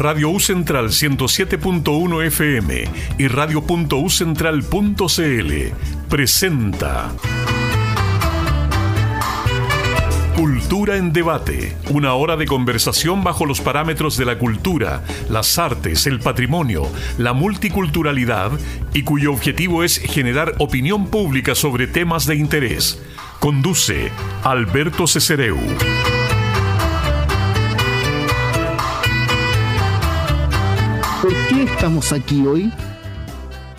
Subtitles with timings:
[0.00, 2.84] Radio U Central 107.1 FM
[3.18, 5.52] y radio.ucentral.cl
[6.08, 7.12] presenta
[10.34, 16.06] Cultura en debate, una hora de conversación bajo los parámetros de la cultura, las artes,
[16.06, 16.88] el patrimonio,
[17.18, 18.52] la multiculturalidad
[18.94, 23.02] y cuyo objetivo es generar opinión pública sobre temas de interés.
[23.38, 24.10] Conduce
[24.44, 25.58] Alberto Cesereu.
[31.66, 32.72] Qué estamos aquí hoy?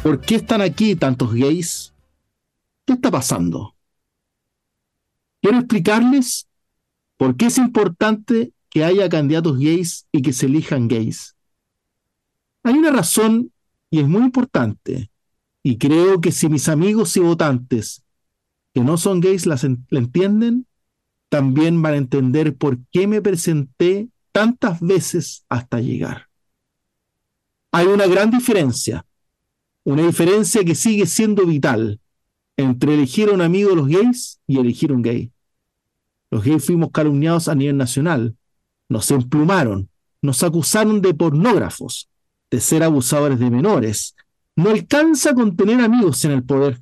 [0.04, 1.96] ¿Por qué están aquí tantos gays?
[2.86, 3.76] ¿Qué está pasando?
[5.42, 6.48] Quiero explicarles
[7.18, 11.36] por qué es importante que haya candidatos gays y que se elijan gays.
[12.64, 13.52] Hay una razón
[13.90, 15.10] y es muy importante.
[15.64, 18.04] Y creo que si mis amigos y votantes
[18.76, 19.60] que no son gays la
[19.90, 20.68] entienden,
[21.30, 26.31] también van a entender por qué me presenté tantas veces hasta llegar
[27.72, 29.06] hay una gran diferencia,
[29.84, 32.00] una diferencia que sigue siendo vital
[32.58, 35.32] entre elegir a un amigo de los gays y elegir un gay.
[36.30, 38.36] Los gays fuimos calumniados a nivel nacional,
[38.90, 39.90] nos emplumaron,
[40.22, 42.10] nos acusaron de pornógrafos,
[42.52, 44.16] de ser abusadores de menores.
[44.56, 46.82] No alcanza con tener amigos en el poder.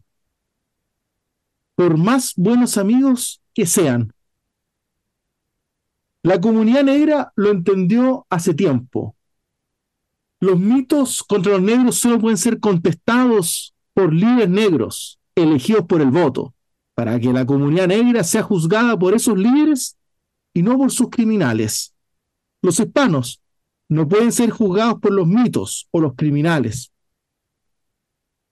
[1.76, 4.12] Por más buenos amigos que sean.
[6.24, 9.16] La comunidad negra lo entendió hace tiempo
[10.40, 16.12] los mitos contra los negros solo pueden ser contestados por líderes negros elegidos por el
[16.12, 16.54] voto,
[16.96, 19.98] para que la comunidad negra sea juzgada por esos líderes
[20.54, 21.94] y no por sus criminales.
[22.62, 23.42] Los hispanos
[23.90, 26.92] no pueden ser juzgados por los mitos o los criminales.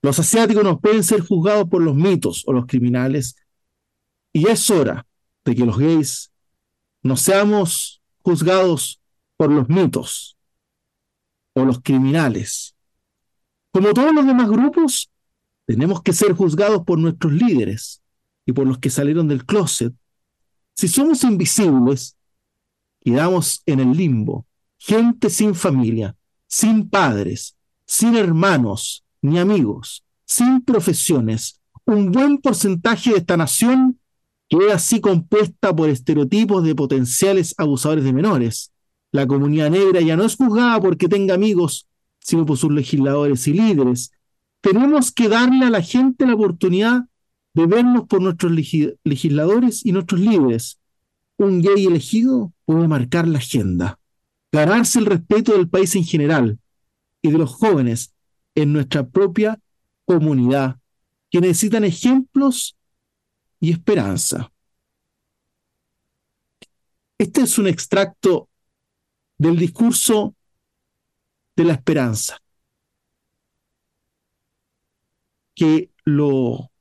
[0.01, 3.35] Los asiáticos no pueden ser juzgados por los mitos o los criminales.
[4.31, 5.05] Y es hora
[5.43, 6.31] de que los gays
[7.03, 9.01] no seamos juzgados
[9.35, 10.36] por los mitos,
[11.57, 12.75] o los criminales.
[13.71, 15.11] Como todos los demás grupos,
[15.65, 18.01] tenemos que ser juzgados por nuestros líderes
[18.45, 19.93] y por los que salieron del closet.
[20.75, 22.15] Si somos invisibles,
[23.03, 24.45] quedamos en el limbo,
[24.77, 26.15] gente sin familia,
[26.47, 27.57] sin padres,
[27.87, 31.59] sin hermanos ni amigos, sin profesiones.
[31.85, 33.99] Un buen porcentaje de esta nación
[34.47, 38.71] queda así compuesta por estereotipos de potenciales abusadores de menores,
[39.11, 41.87] la comunidad negra ya no es juzgada porque tenga amigos,
[42.19, 44.11] sino por sus legisladores y líderes.
[44.61, 47.05] Tenemos que darle a la gente la oportunidad
[47.53, 50.79] de vernos por nuestros legisladores y nuestros líderes.
[51.37, 53.99] Un gay elegido puede marcar la agenda,
[54.51, 56.59] ganarse el respeto del país en general
[57.21, 58.13] y de los jóvenes
[58.55, 59.59] en nuestra propia
[60.05, 60.79] comunidad,
[61.29, 62.77] que necesitan ejemplos
[63.59, 64.51] y esperanza.
[67.17, 68.46] Este es un extracto
[69.37, 70.35] del discurso
[71.55, 72.37] de la esperanza,
[75.55, 76.71] que lo,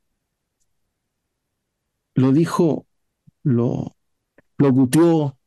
[2.14, 2.86] lo dijo,
[3.42, 3.96] lo
[4.58, 5.38] locutió,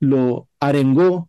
[0.00, 1.28] lo arengó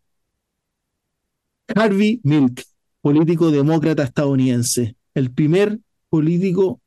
[1.76, 2.64] Harvey Milk,
[3.02, 5.80] político demócrata estadounidense, el primer
[6.10, 6.82] político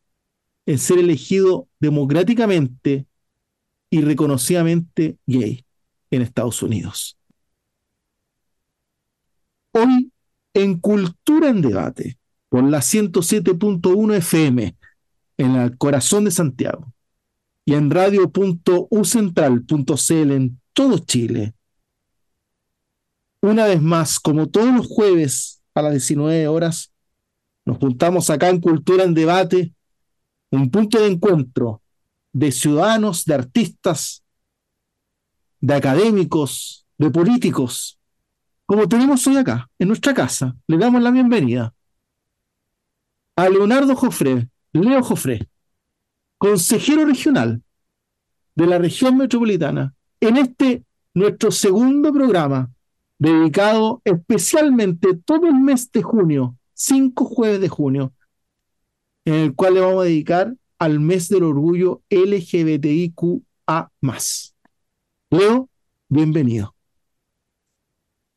[0.66, 3.06] en ser elegido democráticamente
[3.90, 5.64] y reconocidamente gay
[6.10, 7.18] en Estados Unidos.
[9.72, 10.12] Hoy
[10.52, 12.18] en Cultura en Debate,
[12.50, 14.76] por la 107.1 FM,
[15.38, 16.92] en el corazón de Santiago,
[17.64, 21.54] y en radio.ucentral.cl en todo Chile.
[23.40, 26.92] Una vez más, como todos los jueves a las 19 horas,
[27.64, 29.72] nos juntamos acá en Cultura en Debate,
[30.50, 31.80] un punto de encuentro
[32.34, 34.22] de ciudadanos, de artistas,
[35.60, 37.98] de académicos, de políticos,
[38.72, 40.56] como tenemos hoy acá, en nuestra casa.
[40.66, 41.74] Le damos la bienvenida
[43.36, 45.46] a Leonardo Jofré, Leo Jofré,
[46.38, 47.62] consejero regional
[48.54, 52.72] de la región metropolitana, en este nuestro segundo programa,
[53.18, 58.14] dedicado especialmente todo el mes de junio, cinco jueves de junio,
[59.26, 63.92] en el cual le vamos a dedicar al mes del orgullo LGBTIQA.
[65.28, 65.68] Leo,
[66.08, 66.74] bienvenido.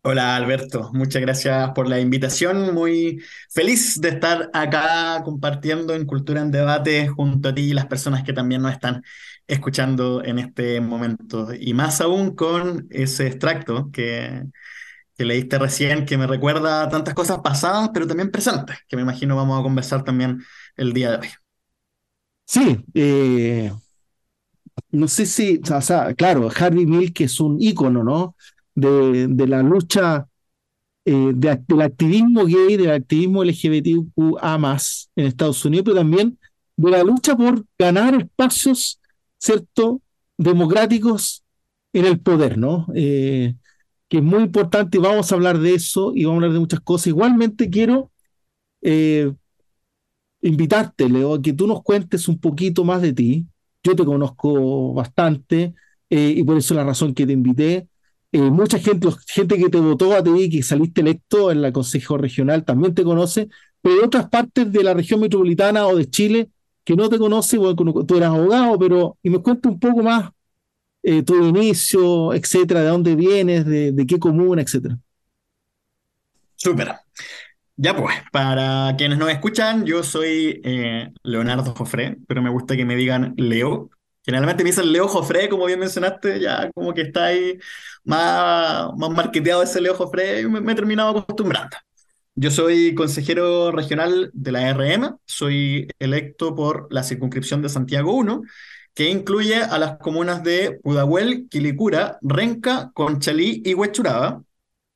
[0.08, 2.76] Hola Alberto, muchas gracias por la invitación.
[2.76, 7.88] Muy feliz de estar acá compartiendo en Cultura en Debate junto a ti y las
[7.88, 9.02] personas que también nos están
[9.48, 11.48] escuchando en este momento.
[11.60, 14.44] Y más aún con ese extracto que,
[15.18, 19.60] leíste recién, que me recuerda tantas cosas pasadas, pero también presentes, que me imagino vamos
[19.60, 20.44] a conversar también
[20.78, 21.30] el día de hoy.
[22.46, 23.72] Sí, eh,
[24.92, 28.36] no sé si, o sea, claro, Harvey Milk es un ícono, ¿no?
[28.76, 30.28] De, la lucha
[31.06, 34.78] eh, del activismo gay, del activismo LGBTQA
[35.16, 36.38] en Estados Unidos, pero también
[36.76, 39.00] de la lucha por ganar espacios,
[39.38, 40.02] ¿cierto?,
[40.38, 41.44] democráticos
[41.94, 42.88] en el poder, ¿no?
[42.94, 43.56] Eh,
[44.10, 46.82] que es muy importante vamos a hablar de eso y vamos a hablar de muchas
[46.82, 47.08] cosas.
[47.08, 48.12] Igualmente quiero
[48.82, 49.32] eh,
[50.42, 53.48] invitarte, Leo, a que tú nos cuentes un poquito más de ti.
[53.84, 55.74] Yo te conozco bastante
[56.10, 57.88] y por eso es la razón que te invité.
[58.36, 62.18] Eh, mucha gente, gente que te votó a ti, que saliste electo en el Consejo
[62.18, 63.48] Regional, también te conoce,
[63.82, 66.50] pero de otras partes de la región metropolitana o de Chile
[66.84, 70.32] que no te conoce, bueno, tú eras abogado, pero y me cuenta un poco más
[71.02, 75.00] eh, tu inicio, etcétera, de dónde vienes, de, qué comuna, etcétera.
[76.58, 76.92] Súper.
[77.78, 82.84] Ya pues, para quienes nos escuchan, yo soy eh, Leonardo Jofré, pero me gusta que
[82.84, 83.92] me digan Leo,
[84.26, 87.60] Generalmente me dicen Leo Jofre, como bien mencionaste, ya como que está ahí
[88.04, 91.78] más, más marketeado ese Leo Jofre y me, he terminado acostumbrando.
[92.34, 98.42] Yo soy consejero regional de la RM, soy electo por la circunscripción de Santiago 1,
[98.94, 104.44] que incluye a las comunas de Pudahuel, Quilicura, Renca, Conchalí y Huechuraba.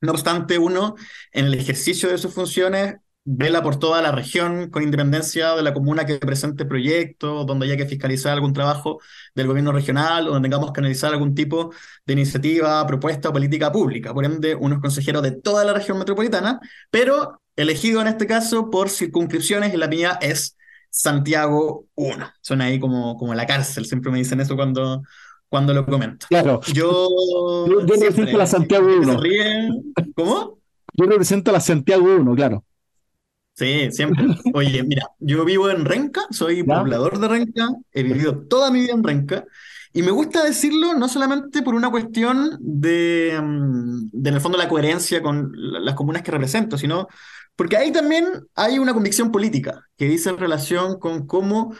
[0.00, 0.96] No obstante, uno,
[1.32, 5.74] en el ejercicio de sus funciones, vela por toda la región con independencia de la
[5.74, 9.00] comuna que presente proyectos, donde haya que fiscalizar algún trabajo
[9.34, 11.72] del gobierno regional, o donde tengamos que analizar algún tipo
[12.06, 14.14] de iniciativa, propuesta o política pública.
[14.14, 18.70] Por ende, uno es consejero de toda la región metropolitana, pero elegido en este caso
[18.70, 20.56] por circunscripciones y la mía es
[20.88, 22.32] Santiago 1.
[22.40, 25.02] Suena ahí como, como la cárcel, siempre me dicen eso cuando,
[25.48, 26.26] cuando lo comento.
[26.28, 26.60] Claro.
[26.72, 27.08] Yo,
[27.66, 29.20] yo, represento a la Santiago 1.
[30.16, 30.58] ¿Cómo?
[30.94, 32.64] Yo represento a la Santiago 1, claro.
[33.60, 34.24] Sí, siempre.
[34.54, 38.94] Oye, mira, yo vivo en Renca, soy poblador de Renca, he vivido toda mi vida
[38.94, 39.44] en Renca,
[39.92, 44.56] y me gusta decirlo no solamente por una cuestión de, mm, de en el fondo,
[44.56, 47.06] la coherencia con las comunas que represento, sino
[47.54, 48.24] porque ahí también
[48.54, 51.74] hay una convicción política que dice en relación con cómo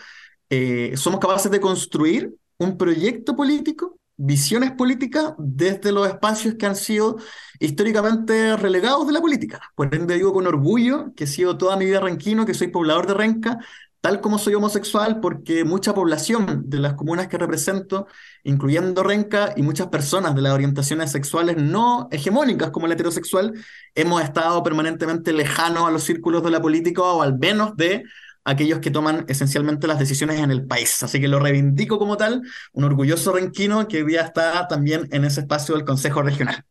[0.50, 6.76] eh, somos capaces de construir un proyecto político visiones políticas desde los espacios que han
[6.76, 7.16] sido
[7.58, 9.60] históricamente relegados de la política.
[9.74, 13.06] Por ende digo con orgullo que he sido toda mi vida renquino, que soy poblador
[13.06, 13.58] de Renca,
[14.02, 18.06] tal como soy homosexual, porque mucha población de las comunas que represento,
[18.44, 23.54] incluyendo Renca, y muchas personas de las orientaciones sexuales no hegemónicas como el heterosexual,
[23.94, 28.04] hemos estado permanentemente lejanos a los círculos de la política o al menos de
[28.44, 31.02] aquellos que toman esencialmente las decisiones en el país.
[31.02, 32.42] Así que lo reivindico como tal,
[32.72, 36.64] un orgulloso renquino que hoy día está también en ese espacio del Consejo Regional.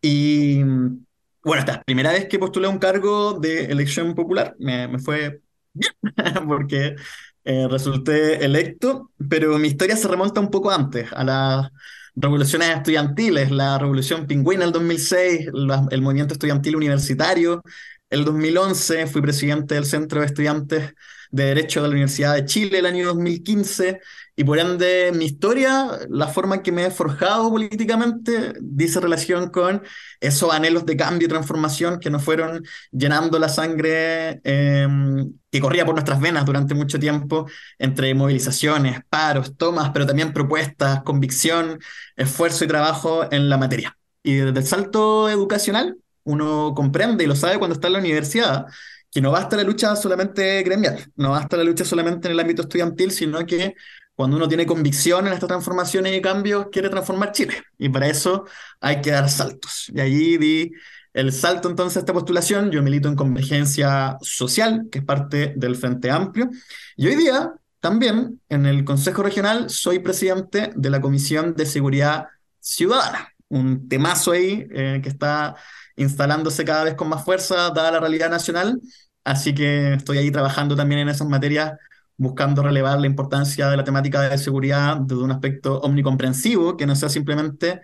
[0.00, 5.42] Y bueno, esta primera vez que postulé un cargo de elección popular, me, fue
[5.72, 5.92] bien,
[6.48, 6.96] porque
[7.44, 11.70] eh, resulté electo, pero mi historia se remonta un poco antes, a las
[12.16, 15.50] revoluciones estudiantiles, la revolución pingüina del 2006,
[15.90, 17.62] el movimiento estudiantil universitario,
[18.10, 20.94] el 2011 fui presidente del Centro de Estudiantes
[21.30, 24.00] de Derecho de la Universidad de Chile el año 2015
[24.36, 29.48] y por ende mi historia, la forma en que me he forjado políticamente, dice relación
[29.50, 29.82] con
[30.20, 32.62] esos anhelos de cambio y transformación que nos fueron
[32.92, 37.46] llenando la sangre em, que corría por nuestras venas durante mucho tiempo
[37.78, 41.80] entre movilizaciones, paros, tomas, pero también propuestas, convicción,
[42.16, 43.96] esfuerzo y trabajo en la materia.
[44.22, 45.96] Y desde el salto educacional,
[46.26, 48.66] uno comprende y lo sabe cuando está en la universidad,
[49.10, 52.62] que no basta la lucha solamente gremial, no basta la lucha solamente en el ámbito
[52.62, 53.74] estudiantil, sino que
[54.14, 57.62] cuando uno tiene convicción en estas transformaciones y cambios, quiere transformar Chile.
[57.78, 58.46] Y para eso
[58.80, 59.90] hay que dar saltos.
[59.94, 60.72] Y allí di
[61.12, 62.70] el salto entonces a esta postulación.
[62.70, 66.48] Yo milito en Convergencia Social, que es parte del Frente Amplio.
[66.96, 72.26] Y hoy día también en el Consejo Regional soy presidente de la Comisión de Seguridad
[72.58, 73.34] Ciudadana.
[73.48, 75.56] Un temazo ahí eh, que está
[75.96, 78.80] instalándose cada vez con más fuerza, dada la realidad nacional.
[79.24, 81.72] Así que estoy ahí trabajando también en esas materias,
[82.16, 86.94] buscando relevar la importancia de la temática de seguridad desde un aspecto omnicomprensivo, que no
[86.94, 87.80] sea simplemente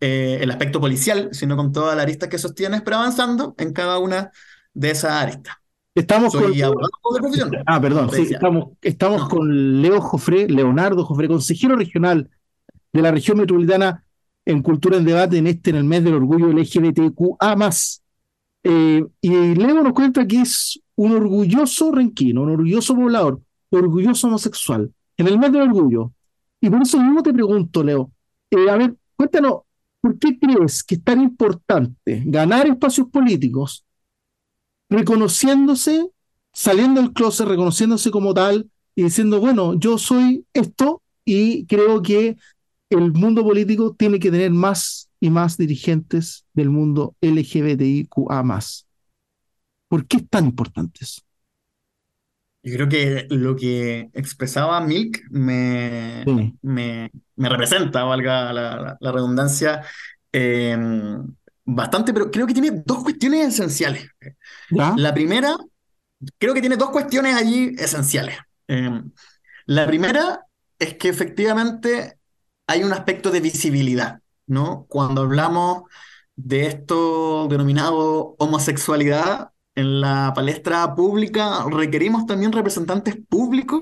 [0.00, 3.98] eh, el aspecto policial, sino con toda la arista que sostienes, pero avanzando en cada
[3.98, 4.30] una
[4.72, 5.56] de esas aristas.
[5.94, 6.52] Estamos con...
[7.66, 12.30] Ah, perdón, sí, estamos, estamos con Leo Jofré, Leonardo Jofré, consejero regional
[12.92, 14.04] de la región metropolitana
[14.48, 17.70] en Cultura en Debate en este, en el mes del orgullo LGBTQA.
[18.64, 24.90] Eh, y Leo nos cuenta que es un orgulloso renquino, un orgulloso poblador, orgulloso homosexual,
[25.18, 26.12] en el mes del orgullo.
[26.62, 28.10] Y por eso mismo te pregunto, Leo,
[28.50, 29.60] eh, a ver, cuéntanos,
[30.00, 33.84] ¿por qué crees que es tan importante ganar espacios políticos
[34.88, 36.08] reconociéndose,
[36.54, 42.38] saliendo del closet, reconociéndose como tal y diciendo, bueno, yo soy esto y creo que
[42.90, 48.60] el mundo político tiene que tener más y más dirigentes del mundo LGBTIQA.
[49.88, 51.22] ¿Por qué es tan importante eso?
[52.62, 56.24] Yo creo que lo que expresaba Milk me,
[56.60, 59.82] me, me representa, valga la, la, redundancia,
[60.32, 61.24] em,
[61.64, 64.08] bastante, pero creo que tiene dos cuestiones esenciales.
[64.70, 65.56] La primera,
[66.36, 68.36] creo que tiene dos cuestiones allí esenciales.
[68.66, 69.12] Em,
[69.66, 70.40] la primera
[70.78, 72.17] es que efectivamente
[72.68, 74.86] hay un aspecto de visibilidad, ¿no?
[74.88, 75.84] Cuando hablamos
[76.36, 83.80] de esto denominado homosexualidad, en la palestra pública requerimos también representantes públicos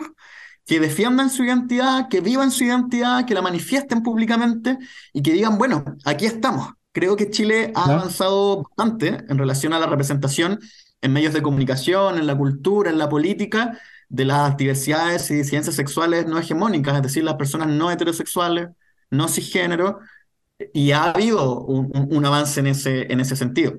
[0.65, 4.79] que defiendan su identidad, que vivan su identidad, que la manifiesten públicamente
[5.13, 6.73] y que digan, bueno, aquí estamos.
[6.93, 10.61] Creo que Chile ha avanzado bastante en relación a la representación
[11.01, 13.79] en medios de comunicación, en la cultura, en la política,
[14.09, 18.69] de las diversidades y ciencias sexuales no hegemónicas, es decir, las personas no heterosexuales,
[19.11, 20.01] no cisgénero,
[20.73, 23.75] y ha habido un, un avance en ese, en ese sentido.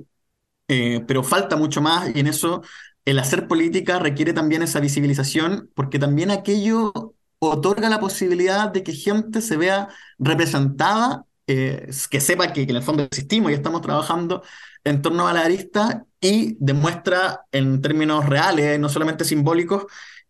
[0.68, 2.62] Eh, pero falta mucho más y en eso
[3.06, 6.92] el hacer política requiere también esa visibilización, porque también aquello
[7.40, 9.88] otorga la posibilidad de que gente se vea
[10.20, 14.44] representada, eh, que sepa que, en el fondo existimos y estamos trabajando
[14.84, 19.86] en torno a la arista y demuestra en términos reales, no solamente simbólicos,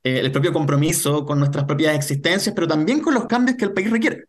[0.07, 3.73] eh, el propio compromiso con nuestras propias existencias, pero también con los cambios que el
[3.73, 4.23] país requiere.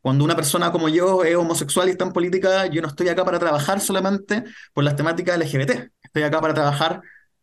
[0.00, 3.24] Cuando una persona como yo es homosexual y está en política, yo no estoy acá
[3.24, 5.90] para trabajar solamente por las temáticas LGBT.
[6.02, 7.02] Estoy acá para trabajar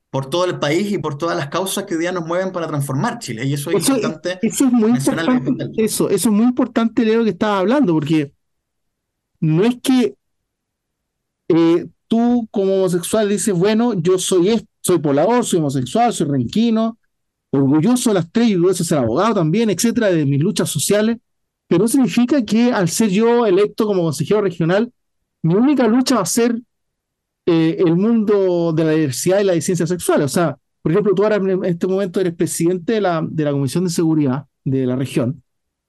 [0.09, 2.67] por todo el país y por todas las causas que hoy día nos mueven para
[2.67, 3.45] transformar Chile.
[3.45, 4.39] Y eso es importante.
[4.41, 5.83] Eso es muy importante.
[5.83, 8.31] Eso, eso es muy importante, Leo, que estaba hablando, porque
[9.41, 10.15] no es que
[11.49, 16.97] eh, tú como homosexual dices, bueno, yo soy soy polador, soy homosexual, soy renquino,
[17.51, 21.17] orgulloso de las tres y orgulloso de ser abogado también, etcétera, de mis luchas sociales
[21.71, 24.91] pero significa que al ser yo electo como consejero regional,
[25.41, 26.61] mi única lucha va a ser
[27.45, 30.23] eh, el mundo de la diversidad y la disidencia sexual.
[30.23, 33.51] O sea, por ejemplo, tú ahora en este momento eres presidente de la, de la
[33.53, 35.41] Comisión de Seguridad de la región,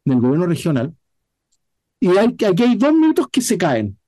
[0.05, 0.95] del gobierno regional,
[1.99, 3.99] y aquí hay dos mitos que se caen,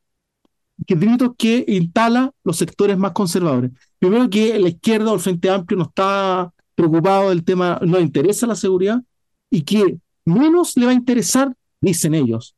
[0.86, 3.72] que mitos que instala los sectores más conservadores.
[3.98, 8.02] Primero que la izquierda o el Frente Amplio no está preocupado del tema, no le
[8.02, 9.02] interesa la seguridad,
[9.50, 11.54] y que menos le va a interesar
[11.84, 12.56] dicen ellos,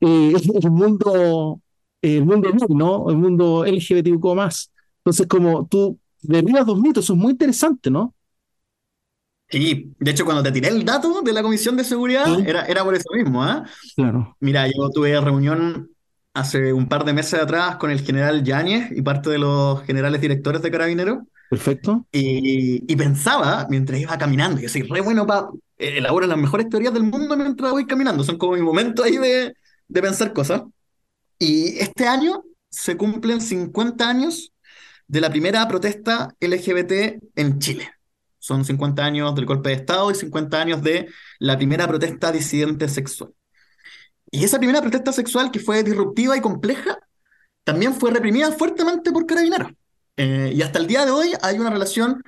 [0.00, 1.60] eh, el mundo,
[2.02, 3.10] el mundo ¿no?
[3.10, 4.70] El mundo LGBTQ más.
[4.98, 8.14] Entonces, como tú derribas dos mitos, eso es muy interesante, ¿no?
[9.48, 12.82] Sí, de hecho, cuando te tiré el dato de la Comisión de Seguridad, era, era
[12.82, 13.64] por eso mismo, ¿ah?
[13.94, 14.36] Claro.
[14.40, 15.90] Mira, yo tuve reunión
[16.32, 20.20] hace un par de meses atrás con el general Yáñez y parte de los generales
[20.20, 21.18] directores de Carabineros.
[21.50, 22.06] Perfecto.
[22.10, 25.48] Y, pensaba, mientras iba caminando, yo soy re bueno para
[25.78, 28.24] eh, elaboran las mejores teorías del mundo mientras voy caminando.
[28.24, 29.54] Son como mi momento ahí de,
[29.88, 30.62] de pensar cosas.
[31.38, 34.52] Y este año se cumplen 50 años
[35.06, 37.90] de la primera protesta LGBT en Chile.
[38.38, 41.08] Son 50 años del golpe de Estado y 50 años de
[41.38, 43.32] la primera protesta disidente sexual.
[44.30, 46.98] Y esa primera protesta sexual, que fue disruptiva y compleja,
[47.62, 49.72] también fue reprimida fuertemente por carabineros.
[50.16, 52.22] Eh, y hasta el día de hoy hay una relación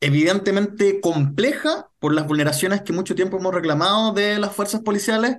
[0.00, 5.36] evidentemente compleja por las vulneraciones que mucho tiempo hemos reclamado de las fuerzas policiales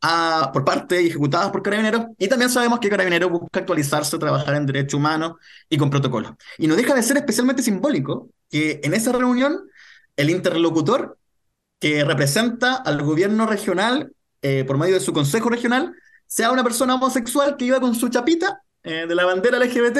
[0.00, 2.06] a, por parte y ejecutadas por carabineros.
[2.18, 5.34] Y también sabemos que carabineros busca actualizarse, trabajar en derechos humanos
[5.68, 6.32] y con protocolos.
[6.58, 9.68] Y no deja de ser especialmente simbólico que en esa reunión
[10.16, 11.18] el interlocutor
[11.78, 15.94] que representa al gobierno regional eh, por medio de su consejo regional
[16.26, 19.98] sea una persona homosexual que iba con su chapita eh, de la bandera LGBT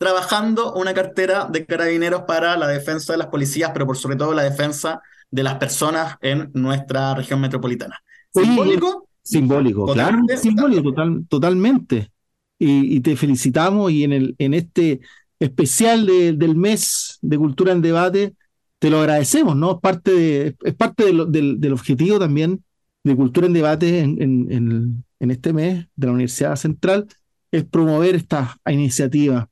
[0.00, 4.32] trabajando una cartera de carabineros para la defensa de las policías, pero por sobre todo
[4.32, 8.02] la defensa de las personas en nuestra región metropolitana.
[8.32, 9.10] ¿Simbólico?
[9.22, 10.94] Simbólico, claro, simbólico,
[11.28, 12.10] totalmente.
[12.58, 15.00] Y, te felicitamos y en, el, en este
[15.38, 18.34] especial del mes de Cultura en Debate,
[18.78, 19.72] te lo agradecemos, ¿no?
[19.72, 22.64] Es parte, de, es parte del, objetivo también
[23.04, 27.06] de Cultura en Debate en, en, en, este mes de la Universidad Central,
[27.52, 29.49] es promover esta iniciativa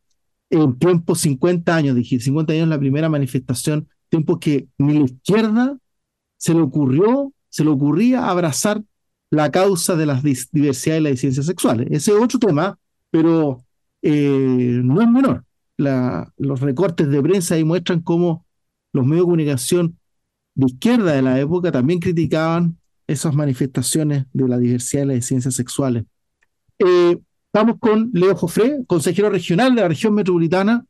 [0.51, 5.79] en tiempo 50 años, dije, 50 años la primera manifestación, tiempo que ni la izquierda
[6.37, 8.83] se le ocurrió, se le ocurría abrazar
[9.31, 11.89] la causa de las diversidades y las disidencias sexuales.
[11.91, 12.79] Ese es otro tema,
[13.11, 13.65] pero
[14.03, 15.45] eh, no es menor.
[15.77, 18.47] Los recortes de prensa ahí muestran cómo
[18.93, 19.99] los medios de comunicación
[20.55, 25.55] de izquierda de la época también criticaban esas manifestaciones de la diversidad y las disidencias
[25.55, 26.05] sexuales.
[26.79, 27.19] Eh,
[27.59, 30.87] Estamos con Leo Jofré, consejero regional de la región metropolitana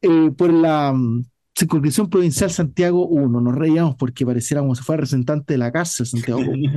[0.00, 1.22] eh, por la um,
[1.56, 3.40] circunscripción provincial Santiago 1.
[3.40, 6.72] Nos reíamos porque pareciera como si fuera representante de la cárcel Santiago 1.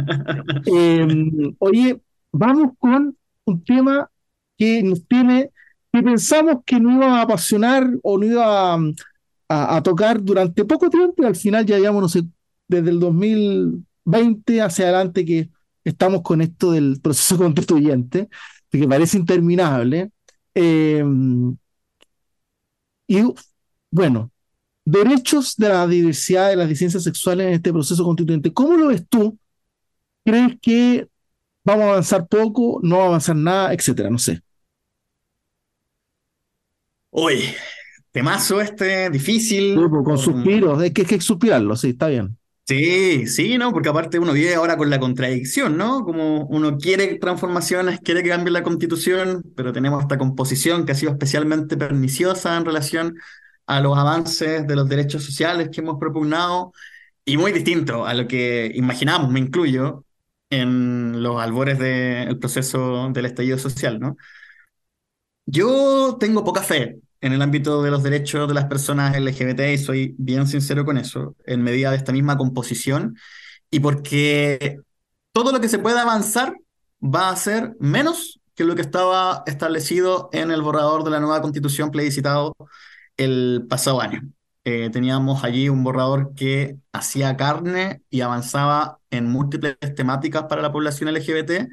[0.67, 1.99] Em, oye,
[2.31, 4.11] vamos con un tema
[4.59, 5.49] que nos tiene,
[5.91, 8.77] que pensamos que no iba a apasionar o no iba
[9.49, 12.21] a, tocar durante poco tiempo y al final ya llevamos, no sé,
[12.67, 15.49] desde el 2020 hacia adelante que
[15.83, 18.29] estamos con esto del proceso constituyente,
[18.79, 20.11] que parece interminable.
[20.53, 21.03] Eh,
[23.07, 23.21] y
[23.91, 24.31] bueno,
[24.83, 28.53] derechos de la diversidad de las disidencias sexuales en este proceso constituyente.
[28.53, 29.37] ¿Cómo lo ves tú?
[30.23, 31.07] ¿Crees que
[31.63, 34.09] vamos a avanzar poco, no va a avanzar nada, etcétera?
[34.09, 34.41] No sé.
[37.09, 37.55] Oye,
[38.11, 39.75] temazo este, difícil.
[39.75, 42.37] Pues, con suspiros, es que hay que suspirarlo, sí, está bien.
[42.67, 43.71] Sí, sí, ¿no?
[43.71, 46.03] Porque aparte uno vive ahora con la contradicción, ¿no?
[46.03, 50.95] Como uno quiere transformaciones, quiere que cambie la constitución, pero tenemos esta composición que ha
[50.95, 53.17] sido especialmente perniciosa en relación
[53.67, 56.71] a los avances de los derechos sociales que hemos propugnado
[57.23, 60.03] y muy distinto a lo que imaginamos, me incluyo,
[60.49, 64.17] en los albores del proceso del estallido social, ¿no?
[65.45, 69.79] Yo tengo poca fe en el ámbito de los derechos de las personas LGBT y
[69.79, 73.17] soy bien sincero con eso, en medida de esta misma composición
[73.71, 74.79] y porque
[75.31, 76.55] todo lo que se pueda avanzar
[77.01, 81.41] va a ser menos que lo que estaba establecido en el borrador de la nueva
[81.41, 82.55] constitución plebiscitado
[83.17, 84.21] el pasado año.
[84.63, 90.71] Eh, teníamos allí un borrador que hacía carne y avanzaba en múltiples temáticas para la
[90.71, 91.69] población LGBT,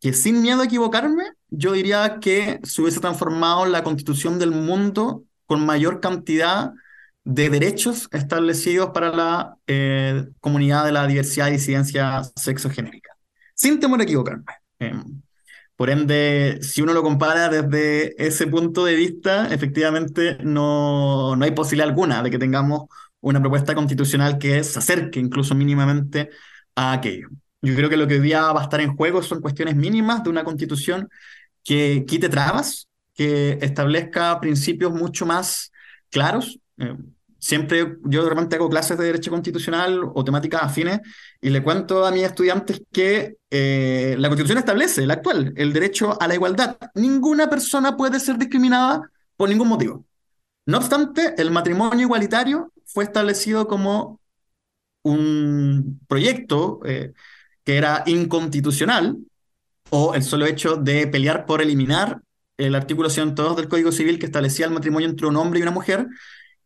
[0.00, 1.24] que sin miedo a equivocarme,
[1.56, 6.72] yo diría que se hubiese transformado la constitución del mundo con mayor cantidad
[7.24, 13.16] de derechos establecidos para la eh, comunidad de la diversidad y disidencia sexogenérica.
[13.54, 14.44] Sin temor a equivocarme.
[14.78, 15.22] Em,
[15.76, 21.50] por ende, si uno lo compara desde ese punto de vista, efectivamente no, no hay
[21.52, 22.82] posibilidad alguna de que tengamos
[23.20, 26.30] una propuesta constitucional que se acerque incluso mínimamente
[26.76, 27.28] a aquello.
[27.62, 30.22] Yo creo que lo que hoy día va a estar en juego son cuestiones mínimas
[30.22, 31.08] de una constitución
[31.64, 35.72] que quite trabas, que establezca principios mucho más
[36.10, 36.58] claros.
[36.78, 36.96] Eh,
[37.38, 41.00] siempre yo de hago clases de derecho constitucional o temáticas afines
[41.40, 46.20] y le cuento a mis estudiantes que eh, la constitución establece, la actual, el derecho
[46.20, 46.76] a la igualdad.
[46.94, 50.06] Ninguna persona puede ser discriminada por ningún motivo.
[50.66, 54.20] No obstante, el matrimonio igualitario fue establecido como
[55.02, 57.12] un proyecto eh,
[57.62, 59.18] que era inconstitucional
[59.90, 62.20] o el solo hecho de pelear por eliminar
[62.56, 65.70] el artículo 102 del Código Civil que establecía el matrimonio entre un hombre y una
[65.70, 66.06] mujer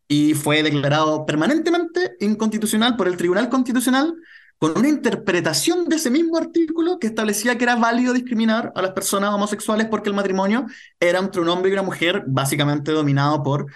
[0.07, 4.14] y fue declarado permanentemente inconstitucional por el Tribunal Constitucional
[4.59, 8.90] con una interpretación de ese mismo artículo que establecía que era válido discriminar a las
[8.90, 10.66] personas homosexuales porque el matrimonio
[10.98, 13.66] era entre un hombre y una mujer, básicamente dominado por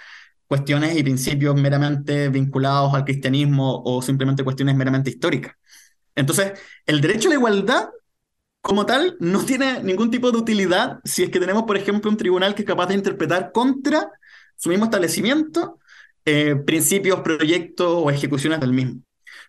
[0.47, 5.55] cuestiones y principios meramente vinculados al cristianismo o simplemente cuestiones meramente históricas.
[6.15, 6.53] Entonces,
[6.85, 7.89] el derecho a la igualdad
[8.63, 12.15] como tal no tiene ningún tipo de utilidad si es que tenemos, por ejemplo, un
[12.15, 14.09] tribunal que es capaz de interpretar contra
[14.55, 15.79] su mismo establecimiento
[16.23, 19.01] eh, principios, proyectos o ejecuciones del mismo.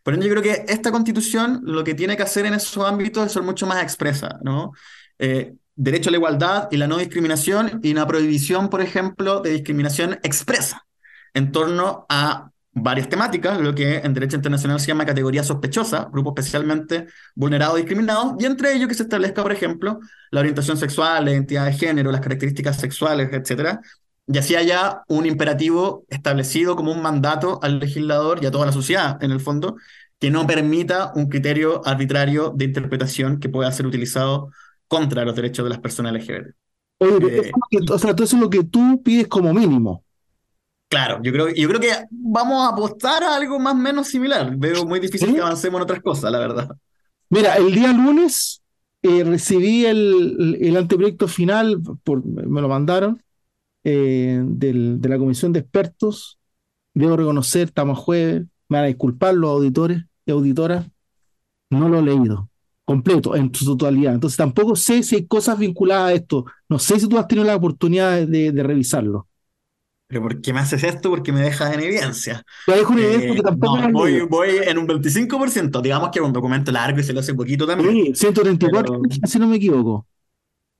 [0.02, 3.24] Por ende, yo creo que esta constitución lo que tiene que hacer en esos ámbitos
[3.24, 4.72] es ser mucho más expresa, ¿no?
[5.20, 9.50] Eh, derecho a la igualdad y la no discriminación y una prohibición, por ejemplo, de
[9.50, 10.88] discriminación expresa
[11.34, 16.34] en torno a varias temáticas, lo que en derecho internacional se llama categoría sospechosa, grupos
[16.36, 21.24] especialmente vulnerados y discriminados, y entre ellos que se establezca, por ejemplo, la orientación sexual,
[21.24, 23.80] la identidad de género, las características sexuales, etcétera,
[24.26, 28.72] y así haya un imperativo establecido como un mandato al legislador y a toda la
[28.72, 29.76] sociedad, en el fondo,
[30.18, 34.50] que no permita un criterio arbitrario de interpretación que pueda ser utilizado
[34.88, 36.54] contra los derechos de las personas LGBT.
[36.98, 37.52] Oye, eh,
[37.90, 40.03] o sea, eso es lo que tú pides como mínimo.
[40.88, 44.54] Claro, yo creo, yo creo que vamos a apostar a algo más o menos similar.
[44.56, 46.68] Veo muy difícil que avancemos en otras cosas, la verdad.
[47.30, 48.62] Mira, el día lunes
[49.02, 53.20] eh, recibí el, el, anteproyecto final, por, me lo mandaron,
[53.82, 56.38] eh, del, de la comisión de expertos.
[56.92, 60.86] Debo reconocer, estamos jueves, me van a disculpar los auditores y auditoras,
[61.70, 62.48] no lo he leído
[62.84, 64.14] completo, en su totalidad.
[64.14, 66.44] Entonces tampoco sé si hay cosas vinculadas a esto.
[66.68, 69.28] No sé si tú has tenido la oportunidad de, de revisarlo.
[70.14, 71.10] ¿Pero por qué me haces esto?
[71.10, 72.44] Porque me dejas en evidencia.
[72.66, 73.90] Te dejo en evidencia eh, tampoco.
[73.90, 75.82] voy, voy, en un 25%.
[75.82, 78.14] Digamos que es un documento largo y se lo hace poquito también.
[78.14, 80.06] Sí, 134, si no me equivoco.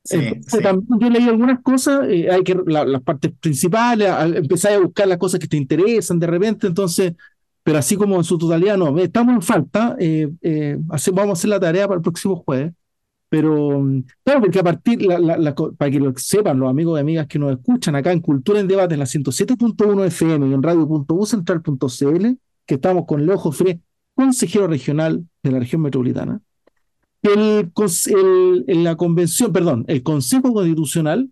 [0.05, 0.19] Sí,
[0.63, 5.19] También yo leí algunas cosas, eh, hay que las partes principales, empezar a buscar las
[5.19, 7.15] cosas que te interesan de repente, entonces,
[7.65, 10.77] pero así como en su totalidad, no, estamos en falta, eh, eh,
[11.13, 12.73] vamos a hacer la tarea para el próximo jueves,
[13.35, 13.85] pero
[14.23, 15.09] claro, porque a partir,
[15.77, 18.69] para que lo sepan los amigos y amigas que nos escuchan acá en Cultura en
[18.69, 22.27] Debate en la 107.1 FM y en radio.ucentral.cl,
[22.65, 23.81] que estamos con Leo Jofre,
[24.15, 26.43] consejero regional de la región metropolitana,
[27.23, 27.73] el,
[28.85, 31.29] la convención, perdón, el Consejo Constitucional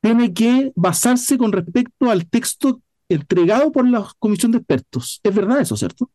[0.00, 5.20] tiene que basarse con respecto al texto entregado por la comisión de expertos.
[5.22, 6.10] Es verdad eso, ¿cierto?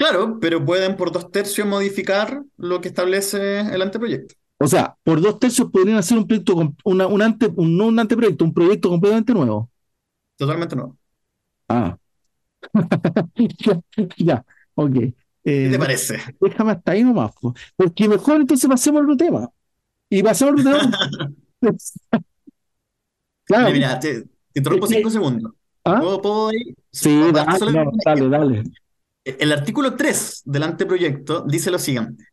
[0.00, 4.34] Claro, pero pueden por dos tercios modificar lo que establece el anteproyecto.
[4.56, 8.46] O sea, por dos tercios podrían hacer un proyecto, una, un ante, no un anteproyecto,
[8.46, 9.68] un proyecto completamente nuevo.
[10.38, 10.96] Totalmente nuevo.
[11.68, 11.98] Ah.
[14.16, 14.42] ya,
[14.74, 14.90] ok.
[14.94, 16.18] ¿Qué te eh, parece?
[16.40, 17.32] Déjame hasta ahí nomás.
[17.76, 19.50] Porque mejor entonces pasemos al otro tema.
[20.08, 20.98] Y pasemos al otro tema.
[23.44, 23.70] claro.
[23.70, 25.52] Mira, te, interrumpo cinco segundos.
[25.84, 26.00] ¿Ah?
[26.00, 26.74] ¿Puedo, ir?
[26.90, 28.62] Sí, dale, dale, dale.
[29.24, 32.24] El artículo 3 del anteproyecto dice lo siguiente.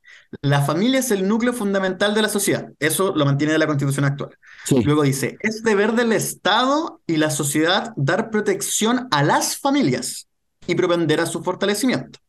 [0.42, 2.70] La familia es el núcleo fundamental de la sociedad.
[2.80, 4.38] Eso lo mantiene la constitución actual.
[4.84, 10.28] Luego dice, es deber del Estado y la sociedad dar protección a las familias
[10.66, 12.20] y propender a su fortalecimiento.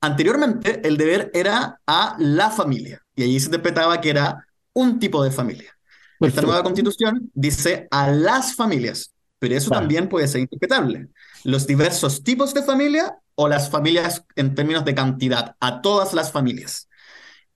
[0.00, 5.22] Anteriormente, el deber era a la familia y allí se interpretaba que era un tipo
[5.24, 5.72] de familia.
[6.20, 11.08] Esta nueva constitución dice a las familias, pero eso también puede ser interpretable.
[11.46, 16.32] Los diversos tipos de familia o las familias en términos de cantidad, a todas las
[16.32, 16.88] familias.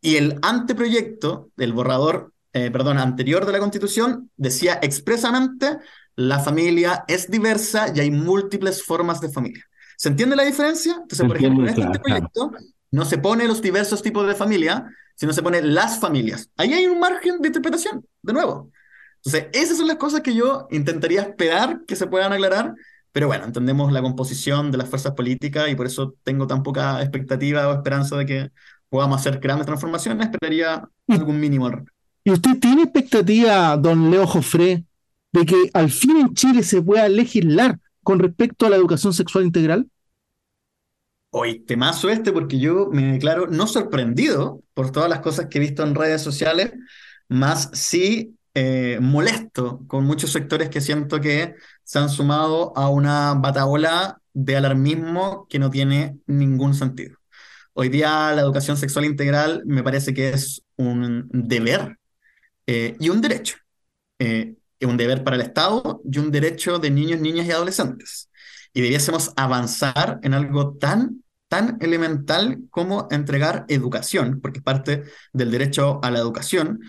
[0.01, 5.79] Y el anteproyecto, el borrador, eh, perdón, anterior de la Constitución, decía expresamente,
[6.15, 9.65] la familia es diversa y hay múltiples formas de familia.
[9.97, 10.93] ¿Se entiende la diferencia?
[10.93, 12.53] Entonces, por ejemplo, en este anteproyecto
[12.93, 16.49] no se pone los diversos tipos de familia, sino se pone las familias.
[16.57, 18.71] Ahí hay un margen de interpretación, de nuevo.
[19.25, 22.73] Entonces, esas son las cosas que yo intentaría esperar que se puedan aclarar
[23.13, 27.01] pero bueno, entendemos la composición de las fuerzas políticas y por eso tengo tan poca
[27.01, 28.51] expectativa o esperanza de que
[28.89, 30.27] podamos hacer grandes transformaciones.
[30.27, 31.85] Esperaría algún mínimo al
[32.23, 34.85] ¿Y usted tiene expectativa, don Leo Jofré,
[35.33, 39.45] de que al fin en Chile se pueda legislar con respecto a la educación sexual
[39.45, 39.89] integral?
[41.31, 45.61] Hoy temazo este porque yo me declaro no sorprendido por todas las cosas que he
[45.61, 46.73] visto en redes sociales,
[47.29, 53.35] más sí eh, molesto con muchos sectores que siento que se han sumado a una
[53.35, 57.19] bataola de alarmismo que no tiene ningún sentido.
[57.73, 61.99] Hoy día la educación sexual integral me parece que es un deber
[62.67, 63.57] eh, y un derecho.
[64.19, 64.55] Eh,
[64.87, 68.31] un deber para el Estado y un derecho de niños, niñas y adolescentes.
[68.73, 75.51] Y debiésemos avanzar en algo tan, tan elemental como entregar educación, porque es parte del
[75.51, 76.81] derecho a la educación,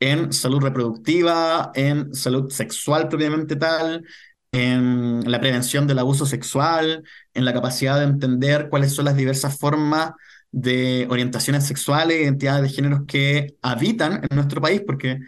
[0.00, 4.04] en salud reproductiva, en salud sexual propiamente tal,
[4.52, 7.04] en la prevención del abuso sexual,
[7.34, 10.12] en la capacidad de entender cuáles son las diversas formas
[10.50, 15.18] de orientaciones sexuales, identidades de géneros que habitan en nuestro país, porque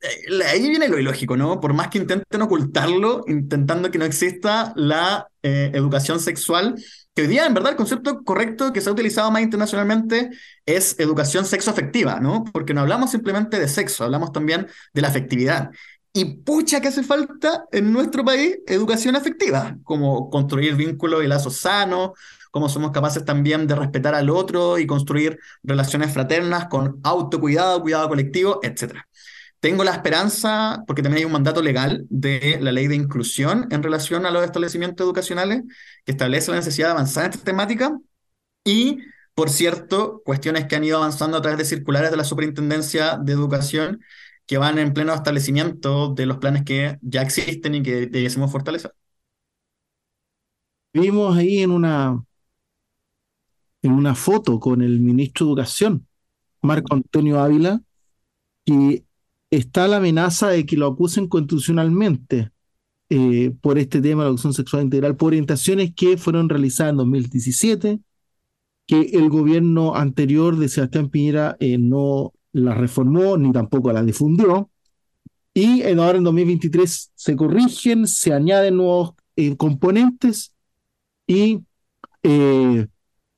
[0.00, 1.60] eh, ahí viene lo ilógico, ¿no?
[1.60, 6.74] Por más que intenten ocultarlo, intentando que no exista la eh, educación sexual,
[7.16, 10.28] que hoy día, en verdad, el concepto correcto que se ha utilizado más internacionalmente
[10.66, 12.44] es educación sexoafectiva, ¿no?
[12.52, 15.70] Porque no hablamos simplemente de sexo, hablamos también de la afectividad.
[16.12, 21.56] Y pucha que hace falta en nuestro país educación afectiva, como construir vínculos y lazos
[21.56, 22.10] sanos,
[22.50, 28.10] cómo somos capaces también de respetar al otro y construir relaciones fraternas con autocuidado, cuidado
[28.10, 28.92] colectivo, etc.
[29.60, 33.82] Tengo la esperanza, porque también hay un mandato legal de la ley de inclusión en
[33.82, 35.62] relación a los establecimientos educacionales,
[36.04, 37.98] que establece la necesidad de avanzar en esta temática.
[38.64, 38.98] Y,
[39.34, 43.32] por cierto, cuestiones que han ido avanzando a través de circulares de la Superintendencia de
[43.32, 44.00] Educación
[44.46, 48.92] que van en pleno establecimiento de los planes que ya existen y que debiésemos fortalecer.
[50.92, 52.24] Vimos ahí en una,
[53.82, 56.06] en una foto con el ministro de Educación,
[56.62, 57.80] Marco Antonio Ávila,
[58.64, 59.05] que
[59.50, 62.50] está la amenaza de que lo acusen constitucionalmente
[63.08, 66.96] eh, por este tema de la educación sexual integral, por orientaciones que fueron realizadas en
[66.96, 68.00] 2017,
[68.86, 74.70] que el gobierno anterior de Sebastián Piñera eh, no la reformó ni tampoco la difundió.
[75.54, 80.52] Y ahora en 2023 se corrigen, se añaden nuevos eh, componentes
[81.26, 81.60] y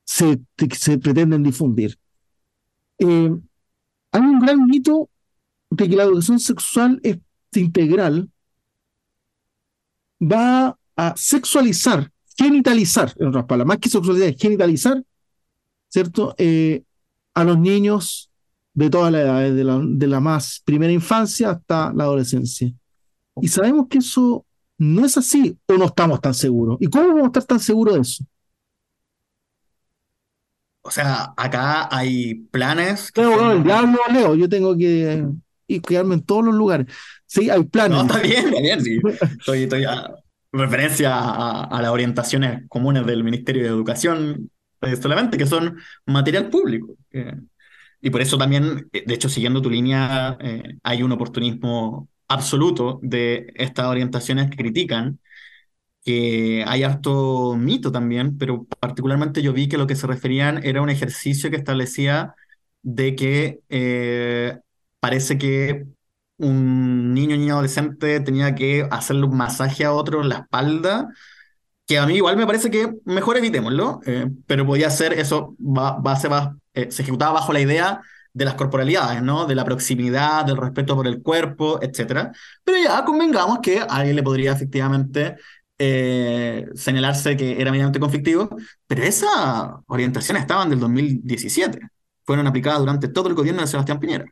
[0.05, 1.97] se, se, pretenden difundir.
[2.99, 3.07] Hay
[4.21, 5.11] un gran mito
[5.71, 7.19] de que la educación sexual es
[7.55, 8.31] integral
[10.21, 15.03] va a sexualizar, genitalizar, en otras palabras, más que sexualidad, genitalizar,
[15.89, 16.35] ¿cierto?
[17.35, 18.31] a los niños
[18.75, 22.73] de todas las edades, de la, de la más primera infancia hasta la adolescencia.
[23.41, 24.45] Y sabemos que eso
[24.79, 26.79] no es así o no estamos tan seguros.
[26.81, 28.25] ¿Y cómo vamos a estar tan seguros de eso?
[30.83, 33.13] O sea, acá hay planes.
[33.13, 35.27] Claro, el diablo, Leo, yo tengo que
[35.69, 36.87] y quedarme en todos los lugares.
[37.27, 37.99] Sí, hay planes.
[37.99, 38.99] No, está bien, está bien, sí.
[39.39, 40.11] Estoy, estoy a
[40.51, 44.51] referencia a, las orientaciones comunes del Ministerio de Educación,
[44.81, 45.77] eh, solamente que son
[46.07, 46.97] material público.
[48.01, 53.01] Y por eso también, eh, de hecho, siguiendo tu línea, eh, hay un oportunismo absoluto
[53.03, 55.21] de estas orientaciones que critican,
[56.05, 60.83] que hay harto mito también, pero particularmente yo vi que lo que se referían era
[60.83, 62.35] un ejercicio que establecía
[62.83, 64.59] de que eh,
[65.01, 65.87] parece que
[66.39, 71.09] un niño o niño adolescente tenía que hacerle un masaje a otro en la espalda,
[71.87, 76.01] que a mí igual me parece que mejor evitémoslo, eh, pero podía ser eso, va,
[76.75, 78.01] eh, se ejecutaba bajo la idea
[78.33, 79.47] de las corporalidades, ¿no?
[79.47, 82.31] De la proximidad, del respeto por el cuerpo, etc.
[82.65, 85.37] Pero ya convengamos que a alguien le podría efectivamente
[85.79, 88.51] eh, señalarse que era medianamente conflictivo,
[88.87, 89.31] pero esas
[89.87, 91.81] orientaciones estaban del 2017,
[92.25, 94.27] fueron aplicadas durante todo el gobierno de Sebastián Piñera.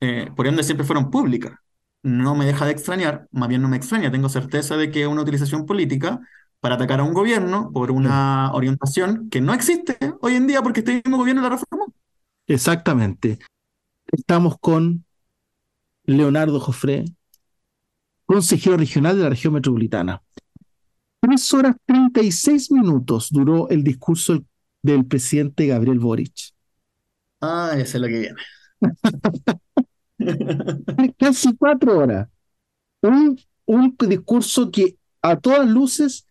[0.00, 1.52] Eh, por ende siempre fueron públicas.
[2.02, 5.08] No me deja de extrañar, más bien no me extraña, tengo certeza de que es
[5.08, 6.20] una utilización política
[6.60, 10.80] para atacar a un gobierno por una orientación que no existe hoy en día porque
[10.80, 11.92] este mismo gobierno la reformó.
[12.46, 13.38] Exactamente.
[14.10, 15.04] Estamos con
[16.04, 17.04] Leonardo Jofré,
[18.24, 20.22] consejero regional de la región metropolitana.
[21.20, 24.42] Tres horas treinta y seis minutos duró el discurso
[24.82, 26.52] del presidente Gabriel Boric.
[27.40, 28.40] Ah, ya sé lo que viene.
[31.18, 32.28] Casi cuatro horas.
[33.02, 36.26] Un, un discurso que a todas luces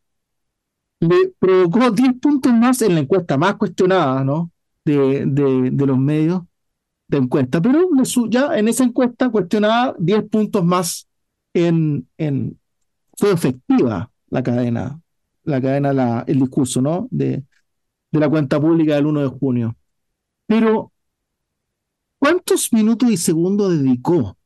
[0.99, 4.51] le provocó 10 puntos más en la encuesta más cuestionada ¿no?
[4.83, 6.43] de, de, los medios
[7.07, 7.87] de encuesta, pero
[8.29, 11.07] ya en esa encuesta cuestionada 10 puntos más
[11.53, 12.59] en, en
[13.17, 14.99] fue efectiva la cadena,
[15.43, 17.07] la cadena, el discurso ¿no?
[17.11, 17.43] de,
[18.11, 19.75] de la cuenta pública del 1 de junio.
[20.45, 20.91] Pero
[22.19, 24.37] ¿Cuántos minutos y segundos dedicó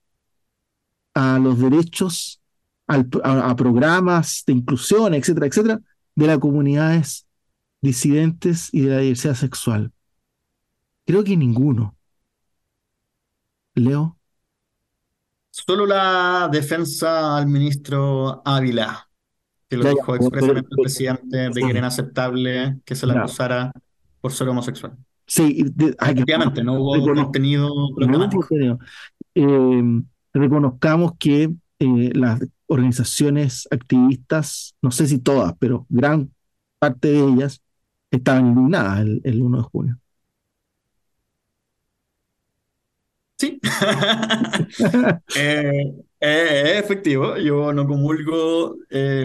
[1.15, 2.39] a los derechos,
[2.87, 5.79] a, programas de inclusión, etcétera, etcétera,
[6.15, 7.25] de las comunidades
[7.81, 9.91] disidentes y de la diversidad sexual?
[11.05, 11.97] Creo que ninguno.
[13.73, 14.17] Leo.
[15.49, 19.09] Solo la defensa al ministro Ávila,
[19.67, 23.71] que lo dijo expresamente el presidente de que era inaceptable que se le acusara
[24.21, 24.95] por ser homosexual.
[25.25, 25.65] Sí,
[25.99, 27.71] efectivamente, no hubo contenido
[29.35, 36.31] em, reconozcamos que eh, las organizaciones activistas, no sé si todas, pero gran
[36.79, 37.61] parte de ellas
[38.11, 39.99] estaban indignadas el, el 1 de junio.
[43.37, 43.59] Sí,
[45.35, 47.37] eh, eh, es efectivo.
[47.37, 48.77] Yo no comulgo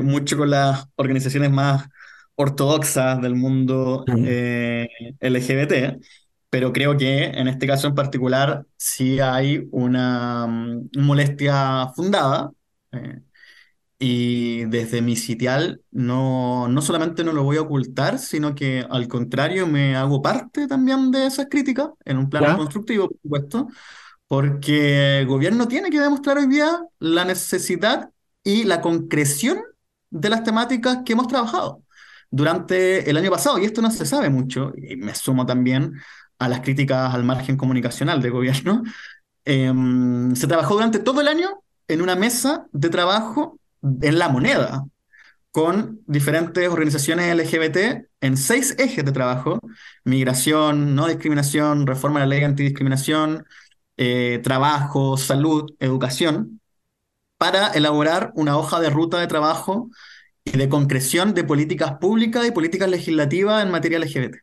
[0.03, 1.89] mucho con las organizaciones más
[2.39, 4.89] ortodoxas del mundo eh,
[5.21, 6.01] LGBT,
[6.49, 12.53] pero creo que en este caso en particular sí hay una mm, molestia fundada.
[12.93, 13.21] Eh,
[14.01, 19.09] y desde mi sitial no, no solamente no lo voy a ocultar, sino que al
[19.09, 23.69] contrario me hago parte también de esas críticas, en un plano constructivo, por supuesto,
[24.29, 28.11] porque el gobierno tiene que demostrar hoy día la necesidad
[28.45, 29.59] y la concreción
[30.11, 31.83] de las temáticas que hemos trabajado
[32.31, 35.95] durante el año pasado, y esto no se sabe mucho, y me sumo también
[36.39, 38.83] a las críticas al margen comunicacional del gobierno,
[39.45, 44.85] em, se trabajó durante todo el año en una mesa de trabajo en la moneda,
[45.51, 49.61] con diferentes organizaciones LGBT en seis ejes de trabajo,
[50.05, 53.47] migración, no discriminación, reforma de la ley antidiscriminación,
[53.97, 56.61] eh, trabajo, salud, educación,
[57.39, 59.91] para elaborar una hoja de ruta de trabajo
[60.53, 64.37] y de concreción de políticas públicas y políticas legislativas en materia LGBT.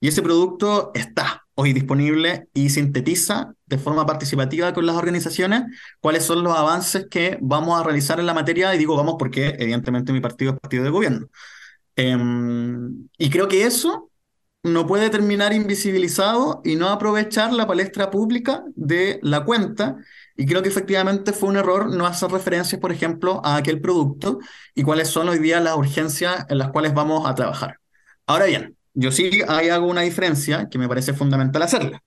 [0.00, 5.62] Y ese producto está hoy disponible y sintetiza de forma participativa con las organizaciones
[6.00, 8.74] cuáles son los avances que vamos a realizar en la materia.
[8.74, 11.28] Y digo vamos porque evidentemente mi partido es partido de gobierno.
[11.96, 14.10] Em, y creo que eso
[14.62, 19.96] no puede terminar invisibilizado y no aprovechar la palestra pública de la cuenta
[20.36, 24.38] y creo que efectivamente fue un error no hacer referencias, por ejemplo, a aquel producto
[24.74, 27.78] y cuáles son hoy día las urgencias en las cuales vamos a trabajar.
[28.26, 32.02] Ahora bien, yo sí hay hago una diferencia que me parece fundamental hacerla.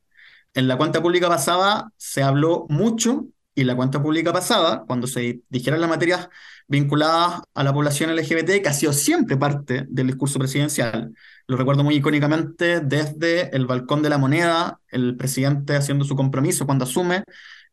[0.53, 5.41] En la cuenta pública pasada se habló mucho y la cuenta pública pasada, cuando se
[5.49, 6.29] dijeron las materias
[6.67, 11.13] vinculadas a la población LGBT, que ha sido siempre parte del discurso presidencial,
[11.47, 16.65] lo recuerdo muy icónicamente desde el balcón de la moneda, el presidente haciendo su compromiso
[16.65, 17.23] cuando asume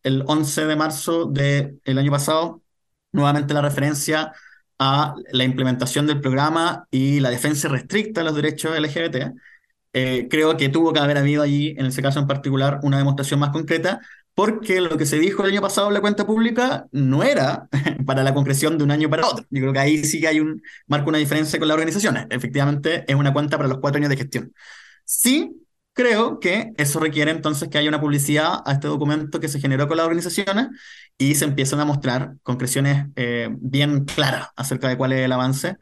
[0.02, 2.62] el 11 de marzo del año pasado,
[3.12, 4.32] nuevamente la referencia
[4.78, 9.34] a la implementación del programa y la defensa restricta de los derechos LGBT.
[9.94, 13.38] Eh, creo que tuvo que haber habido allí, en ese caso en particular, una demostración
[13.40, 14.00] más concreta,
[14.34, 17.68] porque lo que se dijo el año pasado en la cuenta pública no era
[18.06, 19.44] para la concreción de un año para otro.
[19.50, 22.26] Yo creo que ahí sí que hay un, marca una diferencia con las organizaciones.
[22.30, 24.52] Efectivamente, es una cuenta para los cuatro años de gestión.
[25.04, 25.61] Sí,
[25.92, 29.88] creo que eso requiere entonces que haya una publicidad a este documento que se generó
[29.88, 30.68] con las organizaciones
[31.18, 35.76] y se empiezan a mostrar concreciones eh, bien claras acerca de cuál es el avance,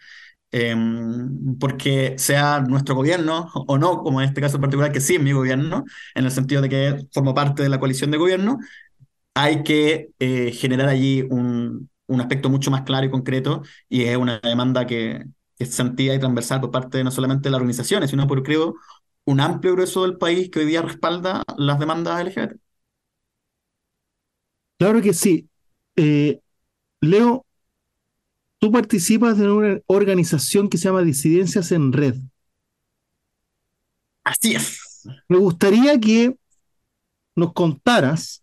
[0.53, 5.17] em, porque sea nuestro gobierno o no, como en este caso en particular, que sí
[5.17, 8.59] es mi gobierno, en el sentido de que formo parte de la coalición de gobierno,
[9.35, 14.17] hay que eh, generar allí un, un aspecto mucho más claro y concreto y es
[14.17, 15.25] una demanda que,
[15.61, 18.77] es sentida y transversal por parte no solamente de las organizaciones, sino por, creo,
[19.25, 22.61] un amplio grueso del país que hoy día respalda las demandas LGBT.
[24.79, 25.49] Claro que sí.
[25.97, 26.41] Eh,
[27.01, 27.45] Leo,
[28.59, 32.17] tú participas de una organización que se llama Disidencias en Red.
[34.25, 35.09] Así es.
[35.29, 36.37] Me gustaría que
[37.37, 38.43] nos contaras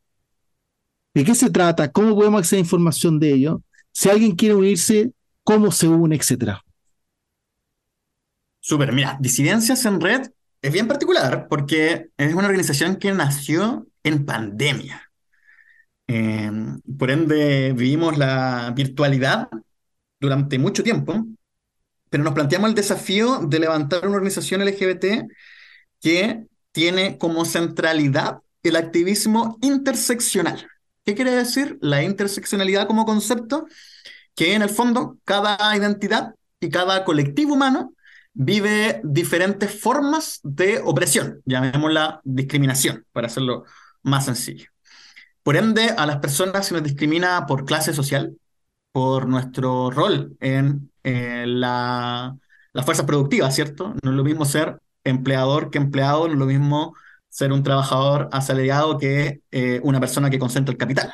[1.13, 3.61] de qué se trata, cómo podemos acceder a información de ello,
[3.91, 5.11] si alguien quiere unirse,
[5.43, 6.63] cómo se une, etcétera.
[8.59, 10.29] Súper, mira, Disidencias en Red
[10.61, 15.11] es bien particular porque es una organización que nació en pandemia.
[16.07, 19.49] Em, por ende, vivimos la virtualidad
[20.19, 21.25] durante mucho tiempo,
[22.09, 25.27] pero nos planteamos el desafío de levantar una organización LGBT
[26.01, 30.67] que tiene como centralidad el activismo interseccional.
[31.05, 33.67] ¿Qué quiere decir la interseccionalidad como concepto?
[34.35, 37.93] Que en el fondo cada identidad y cada colectivo humano
[38.39, 43.63] vive diferentes formas de opresión, llamémosla discriminación, para hacerlo
[44.03, 44.69] más sencillo.
[45.41, 48.37] Por ende, a las personas se nos discrimina por clase social,
[48.91, 52.37] por nuestro rol en eh, la,
[52.73, 53.95] las fuerzas productivas, ¿cierto?
[54.03, 56.95] No es lo mismo ser empleador que empleado, no es lo mismo
[57.29, 61.11] ser un trabajador asalariado que eh, una persona que concentra el capital.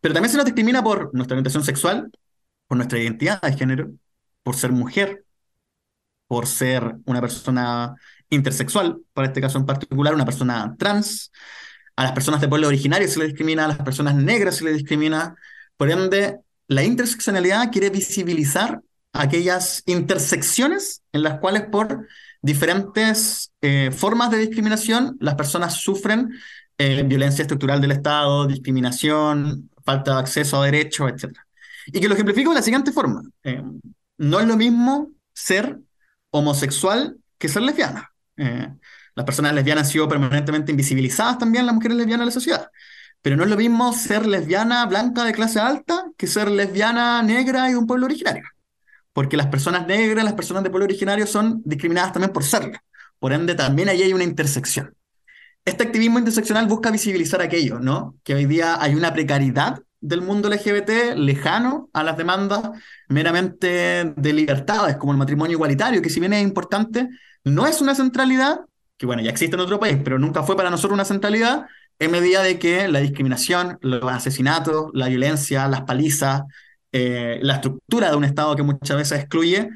[0.00, 2.10] Pero también se nos discrimina por nuestra orientación sexual,
[2.66, 3.90] por nuestra identidad de género,
[4.42, 5.24] por ser mujer,
[6.32, 7.94] por ser una persona
[8.30, 11.30] intersexual, para este caso en particular, una persona trans.
[11.94, 14.72] A las personas de pueblo originario se les discrimina, a las personas negras se les
[14.78, 15.36] discrimina.
[15.76, 18.80] Por ende, la interseccionalidad quiere visibilizar
[19.12, 22.08] aquellas intersecciones en las cuales por
[22.40, 26.30] diferentes eh, formas de discriminación, las personas sufren
[26.78, 31.36] eh, violencia estructural del Estado, discriminación, falta de acceso a derechos, etc.
[31.88, 33.20] Y que lo ejemplifico de la siguiente forma.
[33.44, 33.62] Eh,
[34.16, 35.78] no es lo mismo ser
[36.32, 38.12] homosexual que ser lesbiana.
[38.36, 42.68] las personas lesbianas han sido permanentemente invisibilizadas también, las mujeres lesbianas de la sociedad.
[43.20, 47.70] Pero no es lo mismo ser lesbiana blanca de clase alta que ser lesbiana negra
[47.70, 48.42] y un pueblo originario
[49.12, 52.78] porque las personas negras, las personas de pueblo originario son discriminadas también por serlo.
[53.18, 54.94] Por ende, también ahí hay una intersección.
[55.64, 58.16] Este activismo interseccional busca visibilizar aquello, ¿no?
[58.24, 62.70] Que hoy día hay una precariedad del mundo LGBT lejano a las demandas
[63.08, 67.08] meramente de libertades, como el matrimonio igualitario, que si bien es importante,
[67.44, 68.60] no es una centralidad,
[68.98, 71.66] que bueno, ya existe en otro país, pero nunca fue para nosotros una centralidad,
[71.98, 76.42] en medida de que la discriminación, los asesinatos, la violencia, las palizas,
[76.90, 79.70] eh, la estructura de un Estado que muchas veces excluye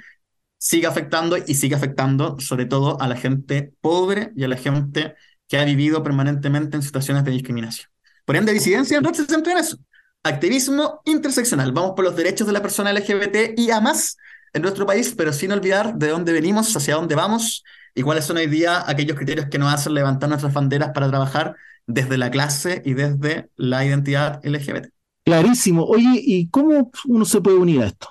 [0.58, 5.14] sigue afectando y sigue afectando sobre todo a la gente pobre y a la gente
[5.48, 7.88] que ha vivido permanentemente en situaciones de discriminación.
[8.24, 9.78] Por ende, disidencia no se centra en eso.
[10.26, 11.70] Activismo interseccional.
[11.70, 14.16] Vamos por los derechos de la persona LGBT y a más
[14.52, 17.62] en nuestro país, pero sin olvidar de dónde venimos, hacia dónde vamos
[17.94, 21.54] y cuáles son hoy día aquellos criterios que nos hacen levantar nuestras banderas para trabajar
[21.86, 24.88] desde la clase y desde la identidad LGBT.
[25.24, 25.84] Clarísimo.
[25.84, 28.08] Oye, ¿y cómo uno se puede unir a esto?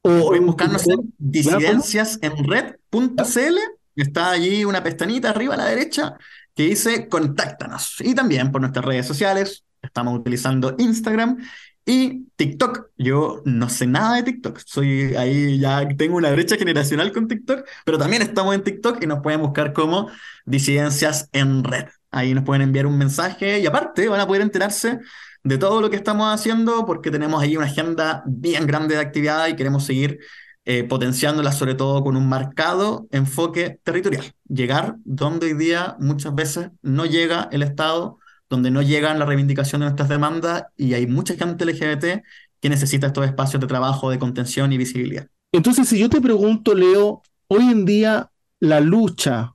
[0.00, 3.58] O, Pueden buscarnos en disidenciasenred.cl.
[3.96, 6.16] Está allí una pestañita arriba a la derecha
[6.54, 7.96] que dice contáctanos.
[8.00, 9.65] Y también por nuestras redes sociales.
[9.86, 11.38] Estamos utilizando Instagram
[11.86, 12.90] y TikTok.
[12.98, 14.60] Yo no sé nada de TikTok.
[14.64, 19.06] Soy ahí, ya tengo una brecha generacional con TikTok, pero también estamos en TikTok y
[19.06, 20.10] nos pueden buscar como
[20.44, 21.86] Disidencias en Red.
[22.10, 24.98] Ahí nos pueden enviar un mensaje y aparte van a poder enterarse
[25.44, 29.46] de todo lo que estamos haciendo porque tenemos ahí una agenda bien grande de actividad
[29.46, 30.18] y queremos seguir
[30.64, 34.32] eh, potenciándola sobre todo con un marcado enfoque territorial.
[34.48, 38.18] Llegar donde hoy día muchas veces no llega el Estado,
[38.48, 42.22] donde no llegan la reivindicación de nuestras demandas y hay mucha gente LGBT
[42.60, 45.28] que necesita estos espacios de trabajo, de contención y visibilidad.
[45.52, 48.30] Entonces, si yo te pregunto, Leo, hoy en día
[48.60, 49.54] la lucha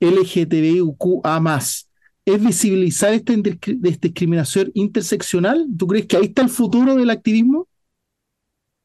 [0.00, 1.58] LGTBIQA
[2.26, 5.66] es visibilizar esta, discriminación interseccional?
[5.76, 7.68] ¿Tú crees que ahí está el futuro del activismo?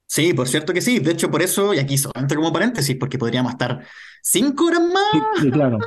[0.08, 1.00] Sí, por cierto que sí.
[1.00, 3.86] De hecho, por eso, y aquí solamente como paréntesis, porque podríamos estar
[4.22, 5.52] cinco horas más.
[5.52, 5.78] claro.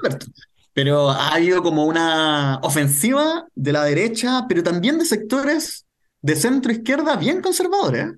[0.74, 5.86] Pero ha habido como una ofensiva de la derecha, pero también de sectores
[6.22, 8.12] de centro izquierda bien conservadores,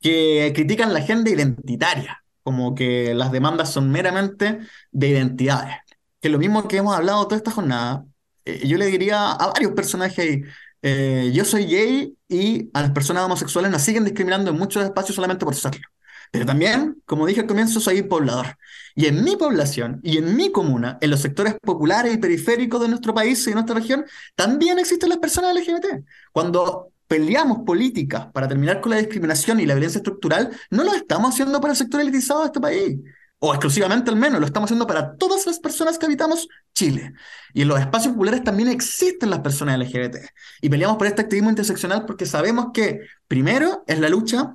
[0.00, 5.76] que critican la agenda identitaria, como que las demandas son meramente de identidades.
[6.20, 8.04] que lo mismo que hemos hablado toda esta jornada,
[8.44, 10.42] eh, yo le diría a varios personajes
[10.82, 15.14] eh, yo soy gay y a las personas homosexuales nos siguen discriminando en muchos espacios
[15.14, 15.86] solamente por serlo.
[16.32, 18.56] Pero también, como dije al comienzo, soy poblador.
[18.94, 22.88] Y en mi población y en mi comuna, en los sectores populares y periféricos de
[22.88, 24.04] nuestro país y de nuestra región,
[24.34, 26.04] también existen las personas LGBT.
[26.32, 31.34] Cuando peleamos políticas para terminar con la discriminación y la violencia estructural, no lo estamos
[31.34, 32.98] haciendo para el sector elitizado de este país
[33.44, 37.12] o exclusivamente al menos, lo estamos haciendo para todas las personas que habitamos Chile.
[37.52, 40.18] Y en los espacios populares también existen las personas LGBT.
[40.60, 44.54] Y peleamos por este activismo interseccional porque sabemos que, primero, es la lucha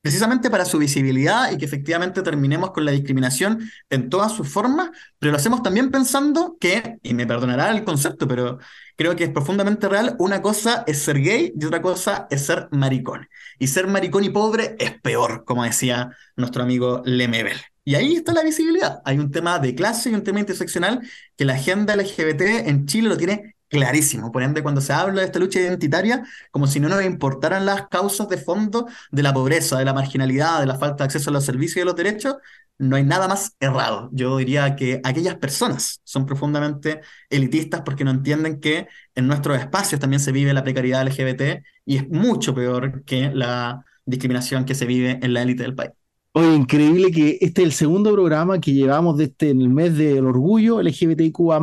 [0.00, 4.90] precisamente para su visibilidad y que efectivamente terminemos con la discriminación en todas sus formas,
[5.18, 8.58] pero lo hacemos también pensando que, y me perdonará el concepto, pero
[8.96, 12.68] creo que es profundamente real, una cosa es ser gay y otra cosa es ser
[12.70, 13.28] maricón.
[13.58, 17.56] Y ser maricón y pobre es peor, como decía nuestro amigo Lemebel.
[17.84, 19.00] Y ahí está la visibilidad.
[19.04, 21.00] Hay un tema de clase y un tema interseccional
[21.36, 24.32] que la agenda LGBT en Chile lo tiene clarísimo.
[24.32, 27.88] Por ende, cuando se habla de esta lucha identitaria, como si no nos importaran las
[27.88, 31.32] causas de fondo de la pobreza, de la marginalidad, de la falta de acceso a
[31.32, 32.36] los servicios y a los derechos,
[32.78, 34.10] no hay nada más errado.
[34.12, 37.00] Yo diría que aquellas personas son profundamente
[37.30, 41.96] elitistas porque no entienden que en nuestros espacios también se vive la precariedad LGBT y
[41.96, 45.92] es mucho peor que la discriminación que se vive en la élite del país.
[46.32, 50.26] Oye, increíble que este es el segundo programa que llevamos de este, el mes del
[50.26, 51.58] orgullo LGBTIQA+,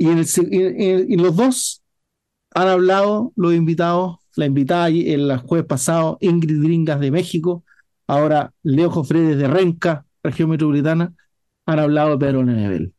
[0.00, 1.82] y en, el, los dos
[2.54, 7.64] han hablado los invitados, la invitada el jueves pasado, Ingrid Gringas de México,
[8.06, 11.14] ahora Leo Jofre desde Renca, región metropolitana,
[11.66, 12.94] han hablado de Pedro Nenebel.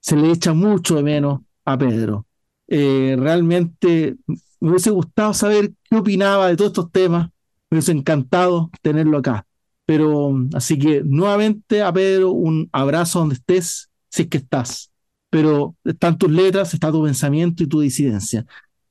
[0.00, 2.26] Se le echa mucho de menos a Pedro.
[2.68, 4.16] Eh, realmente
[4.60, 7.28] me hubiese gustado saber qué opinaba de todos estos temas,
[7.70, 9.46] me hubiese encantado tenerlo acá
[9.86, 14.90] pero así que nuevamente a Pedro, un abrazo donde estés, si es que estás.
[15.30, 18.46] Pero están tus letras, está tu pensamiento y tu disidencia.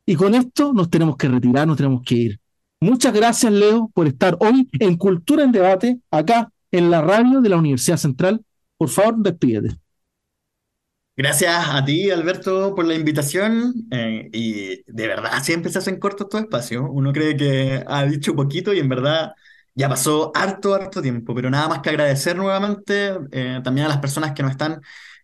[0.06, 2.40] Y con esto nos tenemos que retirar, nos tenemos que ir.
[2.80, 7.50] Muchas gracias, Leo, por estar hoy en Cultura en Debate, acá en la radio de
[7.50, 8.44] la Universidad Central.
[8.78, 9.78] Por favor, despídete.
[11.18, 13.74] Gracias a ti, Alberto, por la invitación.
[13.90, 16.86] Eh, y de verdad, siempre se hacen cortos estos espacios.
[16.90, 19.32] Uno cree que ha dicho poquito y en verdad
[19.74, 24.00] ya pasó harto, harto tiempo, pero nada más que agradecer nuevamente eh, también a las
[24.00, 24.82] personas que nos están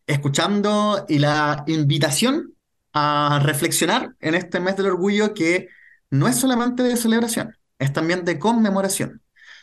[0.07, 2.53] escuchando y la invitación
[2.93, 5.69] a reflexionar en este mes del orgullo que
[6.09, 9.21] no es solamente de celebración, es también de conmemoración.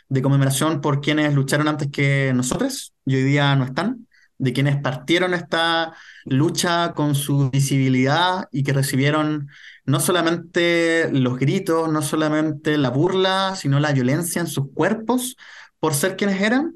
[0.09, 4.07] De conmemoración por quienes lucharon antes que nosotros y hoy día no están,
[4.39, 9.49] de quienes partieron esta lucha con su visibilidad y que recibieron
[9.85, 15.37] no solamente los gritos, no solamente la burla, sino la violencia en sus cuerpos
[15.81, 16.75] por ser quienes eran,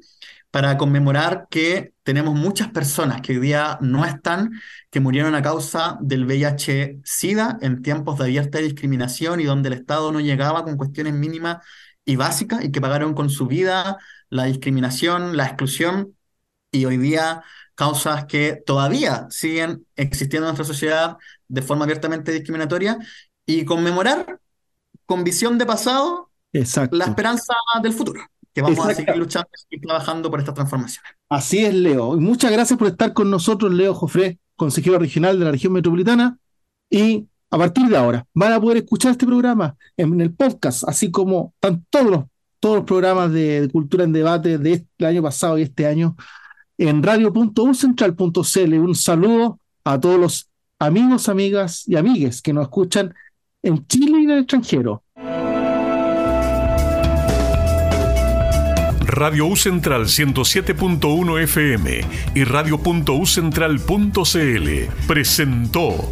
[0.53, 4.53] para conmemorar que tenemos muchas personas que hoy día no están,
[4.91, 10.13] que murieron a causa del VIH-Sida en tiempos de abierta discriminación y donde el Estado
[10.13, 11.65] no llegaba con cuestiones mínimas
[12.05, 13.97] y básicas y que pagaron con su vida
[14.29, 16.17] la discriminación, la exclusión
[16.71, 17.43] y hoy día
[17.75, 21.17] causas que todavía siguen existiendo en nuestra sociedad
[21.49, 22.99] de forma abiertamente discriminatoria
[23.47, 24.39] y conmemorar
[25.07, 28.21] con visión de pasado la esperanza del futuro,
[28.55, 31.05] que vamos a seguir luchando y trabajando por esta transformación.
[31.29, 32.17] Así es, Leo.
[32.17, 36.39] Muchas gracias por estar con nosotros, Leo Jofré, consejero regional de la región metropolitana.
[36.91, 41.11] Y a partir de ahora van a poder escuchar este programa en el podcast, así
[41.11, 42.25] como están todos los,
[42.61, 46.17] todos los programas de, de cultura en debate de este año pasado y este año
[46.79, 48.75] en radio.ucentral.cl.
[48.75, 53.15] Un saludo a todos los amigos, amigas y amigues que nos escuchan
[53.63, 55.03] en Chile y en el extranjero.
[59.13, 62.01] Radio U Central 107.1 FM
[62.35, 66.11] y radio.ucentral.cl presentó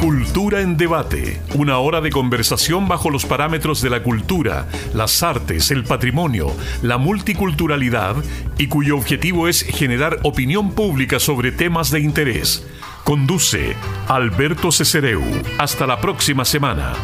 [0.00, 5.70] Cultura en debate, una hora de conversación bajo los parámetros de la cultura, las artes,
[5.70, 8.16] el patrimonio, la multiculturalidad
[8.56, 12.66] y cuyo objetivo es generar opinión pública sobre temas de interés.
[13.04, 13.76] Conduce
[14.08, 15.22] Alberto Cesereu.
[15.58, 16.94] Hasta la próxima semana.